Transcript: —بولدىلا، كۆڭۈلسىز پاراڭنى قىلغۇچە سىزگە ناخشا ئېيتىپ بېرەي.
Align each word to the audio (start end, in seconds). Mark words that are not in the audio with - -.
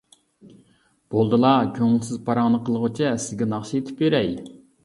—بولدىلا، 1.15 1.51
كۆڭۈلسىز 1.77 2.19
پاراڭنى 2.31 2.63
قىلغۇچە 2.71 3.15
سىزگە 3.27 3.51
ناخشا 3.55 3.77
ئېيتىپ 3.81 4.03
بېرەي. 4.05 4.35